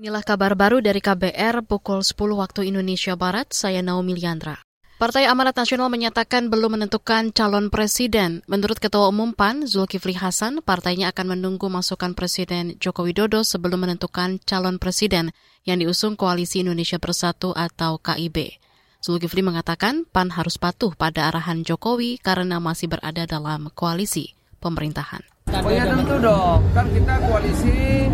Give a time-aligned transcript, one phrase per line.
[0.00, 4.56] Inilah kabar baru dari KBR pukul 10 waktu Indonesia Barat, saya Naomi Liandra.
[4.96, 8.40] Partai Amanat Nasional menyatakan belum menentukan calon presiden.
[8.48, 14.40] Menurut Ketua Umum PAN, Zulkifli Hasan, partainya akan menunggu masukan Presiden Joko Widodo sebelum menentukan
[14.48, 15.36] calon presiden
[15.68, 18.56] yang diusung Koalisi Indonesia Bersatu atau KIB.
[19.04, 24.32] Zulkifli mengatakan PAN harus patuh pada arahan Jokowi karena masih berada dalam koalisi
[24.64, 25.20] pemerintahan.
[25.60, 28.08] Oh ya tentu dong, kan kita koalisi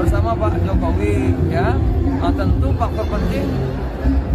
[0.00, 1.76] bersama Pak Jokowi ya.
[2.20, 3.48] Nah, tentu faktor penting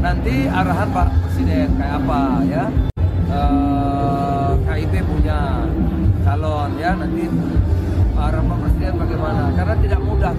[0.02, 2.64] nanti arahan Pak Presiden kayak apa ya.
[3.26, 5.66] Uh, eh, KIP punya
[6.22, 7.26] calon ya nanti
[8.14, 10.34] arahan Pak Presiden bagaimana karena tidak mudah.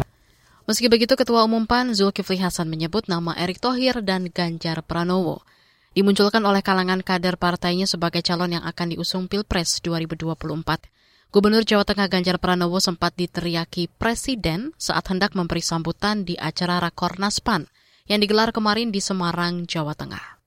[0.66, 5.46] Meski begitu, Ketua Umum PAN Zulkifli Hasan menyebut nama Erick Thohir dan Ganjar Pranowo
[5.94, 10.95] dimunculkan oleh kalangan kader partainya sebagai calon yang akan diusung Pilpres 2024.
[11.36, 17.44] Gubernur Jawa Tengah Ganjar Pranowo sempat diteriaki presiden saat hendak memberi sambutan di acara Rakornas
[17.44, 17.68] PAN
[18.08, 20.40] yang digelar kemarin di Semarang, Jawa Tengah.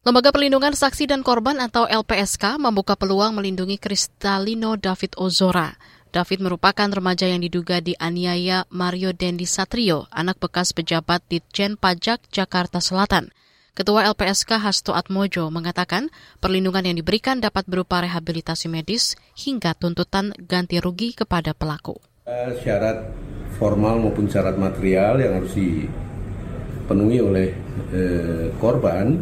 [0.00, 5.76] Lembaga Perlindungan Saksi dan Korban atau LPSK membuka peluang melindungi Kristalino David Ozora.
[6.08, 12.80] David merupakan remaja yang diduga dianiaya Mario Dendi Satrio, anak bekas pejabat Ditjen Pajak Jakarta
[12.80, 13.28] Selatan.
[13.72, 16.12] Ketua LPSK Hasto Atmojo mengatakan
[16.44, 21.96] perlindungan yang diberikan dapat berupa rehabilitasi medis hingga tuntutan ganti rugi kepada pelaku.
[22.28, 23.08] Eh, syarat
[23.56, 27.48] formal maupun syarat material yang harus dipenuhi oleh
[27.96, 29.16] eh, korban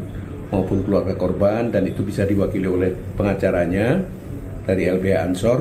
[0.50, 4.02] maupun keluarga korban dan itu bisa diwakili oleh pengacaranya
[4.66, 5.58] dari LBH Ansor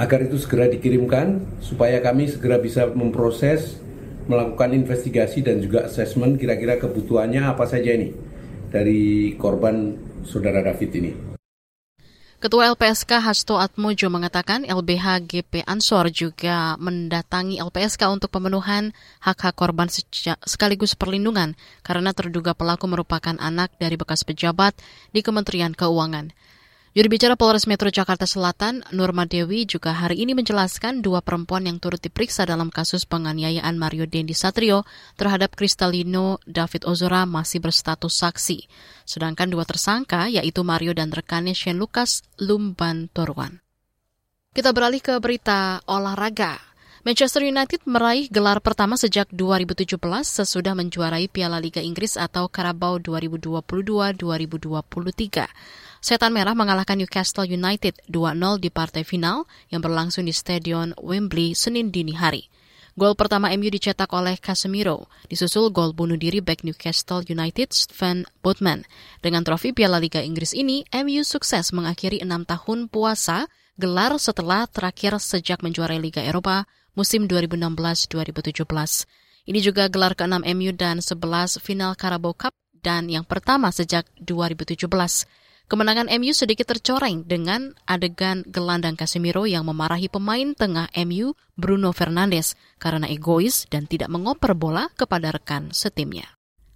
[0.00, 3.76] agar itu segera dikirimkan supaya kami segera bisa memproses
[4.28, 8.12] melakukan investigasi dan juga asesmen kira-kira kebutuhannya apa saja ini
[8.70, 11.12] dari korban saudara David ini.
[12.40, 19.92] Ketua LPSK Hasto Atmojo mengatakan LBH GP Ansor juga mendatangi LPSK untuk pemenuhan hak-hak korban
[20.48, 21.52] sekaligus perlindungan
[21.84, 24.72] karena terduga pelaku merupakan anak dari bekas pejabat
[25.12, 26.32] di Kementerian Keuangan.
[26.90, 31.78] Juru bicara Polres Metro Jakarta Selatan, Nurma Dewi juga hari ini menjelaskan dua perempuan yang
[31.78, 34.82] turut diperiksa dalam kasus penganiayaan Mario Dendi Satrio
[35.14, 38.66] terhadap Kristalino David Ozora masih berstatus saksi.
[39.06, 43.62] Sedangkan dua tersangka yaitu Mario dan rekannya Shane Lucas Lumban Torwan.
[44.50, 46.58] Kita beralih ke berita olahraga.
[47.06, 49.94] Manchester United meraih gelar pertama sejak 2017
[50.26, 55.86] sesudah menjuarai Piala Liga Inggris atau Carabao 2022-2023.
[56.00, 61.92] Setan Merah mengalahkan Newcastle United 2-0 di partai final yang berlangsung di Stadion Wembley Senin
[61.92, 62.48] dini hari.
[62.96, 68.88] Gol pertama MU dicetak oleh Casemiro, disusul gol bunuh diri back Newcastle United Sven Botman.
[69.20, 73.44] Dengan trofi Piala Liga Inggris ini, MU sukses mengakhiri enam tahun puasa
[73.76, 76.64] gelar setelah terakhir sejak menjuarai Liga Eropa
[76.96, 78.64] musim 2016-2017.
[79.52, 84.80] Ini juga gelar ke-6 MU dan 11 final Carabao Cup dan yang pertama sejak 2017.
[85.70, 92.58] Kemenangan MU sedikit tercoreng dengan adegan gelandang Casemiro yang memarahi pemain tengah MU Bruno Fernandes
[92.82, 96.26] karena egois dan tidak mengoper bola kepada rekan setimnya.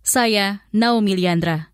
[0.06, 1.72] Saya Naomi Liandra.